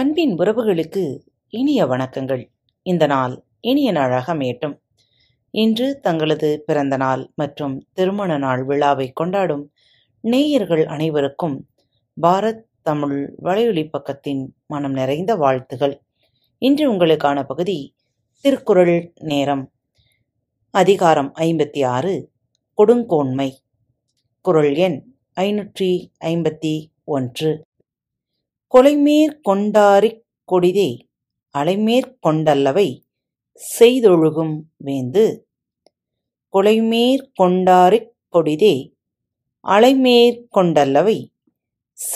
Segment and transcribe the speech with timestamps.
[0.00, 2.50] அன்பின் உறவுகளுக்கு இனிய வணக்கங்கள்.
[2.82, 4.80] இந்த நாள் இனிய நாளாக மேட்டும்
[5.50, 9.72] இன்று தங்களது பிறந்த நாள் மற்றும் திருமண நாள் விழாவை கொண்டாடும்
[10.20, 11.68] நேயர்கள் அனைவருக்கும்
[12.22, 16.02] பாரத் தமிழ் வலையொலி பக்கத்தின் மனம் நிறைந்த வாழ்த்துகள்.
[16.58, 17.94] இன்று உங்களுக்கான பகுதி
[18.40, 19.72] திருக்குறள் நேரம்.
[20.70, 22.30] அதிகாரம் ஐம்பத்தி ஆறு
[22.76, 23.50] கொடுங்கோன்மை.
[24.40, 27.68] குறள் எண் ஐநூற்றி ஐம்பத்தி ஒன்று.
[28.74, 31.08] கொலைமேற் கொண்டாரிக் கொடிதே
[31.58, 33.00] அலைமேற் கொண்டல்லவை
[33.80, 35.46] செய்தொழுகும் வேந்து.
[36.52, 38.94] கொலைமேற் கொண்டாரிக் கொடிதே
[39.62, 41.26] அலைமேற் கொண்டல்லவை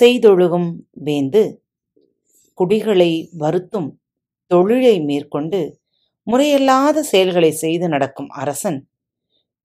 [0.00, 1.62] செய்தொழுகும் வேந்து.
[2.54, 4.00] குடிகளை வருத்தும்
[4.46, 5.80] தொழிலை மேற்கொண்டு
[6.26, 8.88] முறையல்லாத செயல்களை செய்து நடக்கும் அரசன்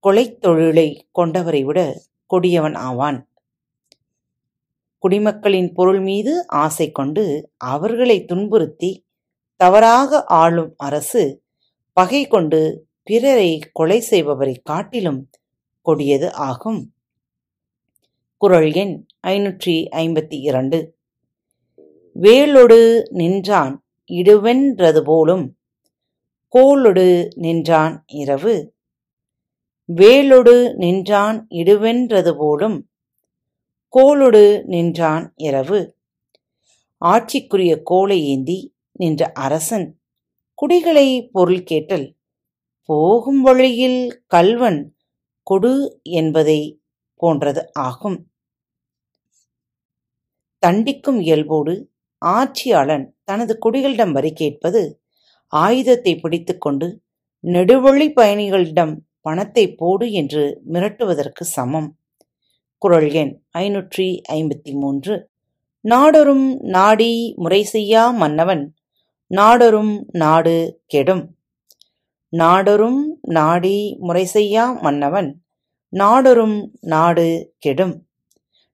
[0.04, 3.29] கொலைத் தொழிலை கொண்டவரை விட கொடியவன் ஆவான்.
[4.99, 9.06] குடிமக்களின் பொருள் மீது ஆசை கொண்டு அவர்களை துன்புறுத்தி
[9.56, 11.44] தவறாக ஆளும் அரசு
[11.94, 15.30] பகை கொண்டு பிறரை கொலை செய்பவரை காட்டிலும்
[15.81, 16.94] கொடியது ஆகும்.
[18.38, 20.97] குரல் எண் ஐநூற்றி ஐம்பத்தி இரண்டு.
[22.13, 25.58] வேலொடு நின்றான் இடுவென்றது போலும்
[26.58, 28.73] கோலொடு நின்றான் இரவு.
[29.86, 32.89] வேலொடு நின்றான் இடுவென்றது போலும்
[33.94, 35.80] கோலொடு நின்றான் இரவு.
[37.02, 38.58] ஆட்சிக்குரிய கோலை ஏந்தி
[38.92, 39.88] நின்ற அரசன்
[40.54, 42.08] குடிகளை பொருள் கேட்டல்
[42.86, 44.96] போகும் வழியில் கல்வன்
[45.44, 46.59] கொடு என்பதை
[47.16, 48.18] போன்றது ஆகும்.
[50.64, 51.74] தண்டிக்கும் இயல்போடு
[52.22, 54.81] ஆட்சியாளன் தனது குடிகளிடம் வரி கேட்பது
[55.53, 56.88] ஆயுதத்தை பிடித்துக்கொண்டு
[57.44, 60.44] நெடுவழி பயணிகளிடம் பணத்தை போடு என்று
[60.74, 61.90] மிரட்டுவதற்கு சமம்.
[62.81, 65.30] குரல் எண் ஐநூற்றி ஐம்பத்தி மூன்று
[65.85, 68.73] நாடொரும் நாடி முறை செய்யா மன்னவன்
[69.31, 71.35] நாடொரும் நாடு கெடும்.
[72.34, 75.41] நாடொரும் நாடி முறை செய்யா மன்னவன்
[75.94, 78.06] நாடொரும் நாடு கெடும்.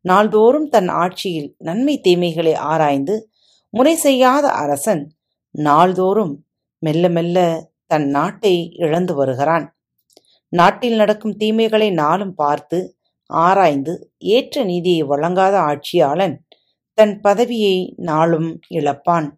[0.01, 3.29] நாள்தோறும் தன் ஆட்சியில் நன்மை தீமைகளை ஆராய்ந்து
[3.69, 5.11] முறை செய்யாத அரசன்
[5.51, 6.45] நாள்தோறும்
[6.79, 9.75] மெல்ல மெல்ல தன் நாட்டை இழந்து வருகிறான்.
[10.49, 12.94] நாட்டில் நடக்கும் தீமைகளை நாளும் பார்த்து
[13.25, 16.45] ஆராய்ந்து ஏற்ற நீதியை வழங்காத ஆட்சியாளன்
[16.93, 19.31] தன் பதவியை நாளும் இழப்பான்.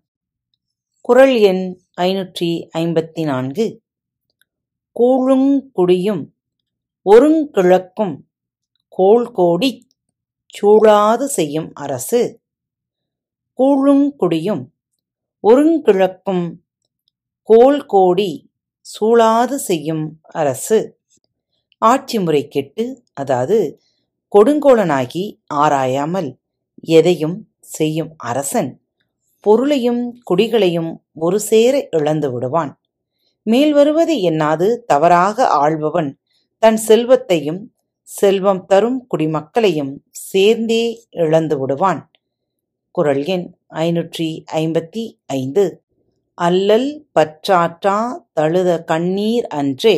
[1.02, 3.82] குறள் எண் ஐநூற்றி ஐம்பத்தி நான்கு
[5.00, 6.30] கூழுங்குடியும்
[7.06, 8.16] ஒருங்கிழக்கும்
[8.90, 9.88] கோள்கோடி
[10.46, 12.42] சூழாது செய்யும் அரசு.
[13.60, 14.64] கூழுங்குடியும்
[15.44, 16.54] ஒருங்கிழக்கும்
[17.44, 18.50] கோள்கோடி
[18.82, 20.97] சூழாது செய்யும் அரசு.
[21.82, 23.58] ஆட்சி முறை கெட்டு அதாவது
[24.34, 25.24] கொடுங்கோலனாகி
[25.54, 26.30] ஆராயாமல்
[26.82, 28.72] எதையும் செய்யும் அரசன்
[29.42, 32.72] பொருளையும் குடிகளையும் ஒரு சேர இழந்து விடுவான்.
[33.44, 36.10] மேல் வருவது எண்ணாது தவறாக ஆள்பவன்
[36.64, 37.62] தன் செல்வத்தையும்
[38.02, 42.02] செல்வம் தரும் குடிமக்களையும் சேர்ந்தே இழந்து விடுவான்.
[42.92, 45.66] குரல் எண் ஐநூற்றி ஐம்பத்தி ஐந்து.
[46.34, 46.90] அல்லல்
[47.20, 47.98] பற்றாற்றா
[48.34, 49.98] தழுத கண்ணீர் அன்றே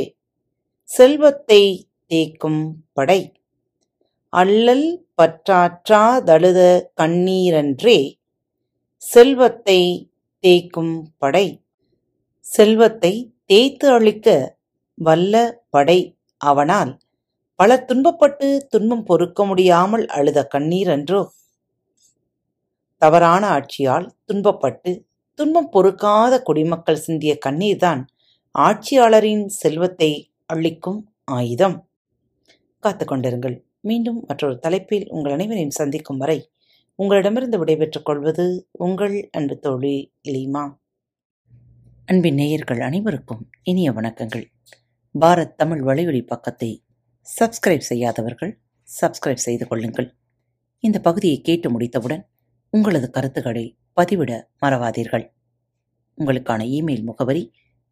[0.89, 1.63] செல்வத்தை
[2.11, 2.61] தேக்கும்
[2.93, 3.19] படை.
[4.33, 6.59] அள்ளல் பற்றாற்றா தழுத
[7.01, 7.99] கண்ணீரன்றே
[9.03, 9.81] செல்வத்தை
[10.43, 11.47] தேய்க்கும் படை.
[12.45, 13.13] செல்வத்தை
[13.45, 14.27] தேய்த்து அழிக்க
[14.97, 15.35] வல்ல
[15.69, 15.99] படை
[16.41, 16.91] அவனால்
[17.59, 21.21] பலர் துன்பப்பட்டு துன்பம் பொறுக்க முடியாமல் அழுத கண்ணீரன்றோ.
[23.01, 24.91] தவறான ஆட்சியால் துன்பப்பட்டு
[25.39, 28.01] துன்பம் பொறுக்காத குடிமக்கள் சிந்திய கண்ணீர்தான்
[28.55, 30.11] ஆட்சியாளரின் செல்வத்தை
[30.53, 31.89] அள்ளிக்கும் ஆயுதம்.
[32.83, 36.51] காத்துக்கொண்டிருங்கள் மீண்டும் மற்றொரு தலைப்பில் உங்கள் அனைவரையும் சந்திக்கும் வரை
[36.95, 40.75] உங்களிடமிருந்து விடைபெற்றுக் கொள்வது உங்கள் அன்பு தோழி லீமா.
[42.05, 44.45] அன்பின் நேயர்கள் அனைவருக்கும் இனிய வணக்கங்கள்.
[45.19, 46.85] பாரத் தமிழ் வலையொலி பக்கத்தை
[47.39, 48.59] சப்ஸ்கிரைப் செய்யாதவர்கள்
[49.01, 50.15] சப்ஸ்கிரைப் செய்து கொள்ளுங்கள்.
[50.79, 52.27] இந்த பகுதியை கேட்டு முடித்தவுடன்
[52.69, 55.31] உங்களது கருத்துக்களை பதிவிட மறவாதீர்கள்.
[56.17, 57.53] உங்களுக்கான இமெயில் முகவரி